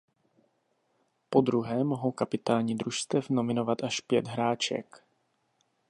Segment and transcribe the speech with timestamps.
[1.29, 5.03] Podruhé mohou kapitáni družstev nominovat až pět hráček.